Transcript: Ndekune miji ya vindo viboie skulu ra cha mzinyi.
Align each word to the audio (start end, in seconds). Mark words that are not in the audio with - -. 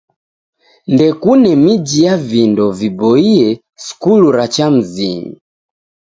Ndekune 0.93 1.49
miji 1.55 2.03
ya 2.05 2.15
vindo 2.29 2.65
viboie 2.79 3.47
skulu 3.85 4.27
ra 4.35 4.45
cha 4.53 4.65
mzinyi. 4.75 5.35